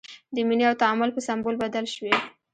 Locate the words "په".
1.13-1.21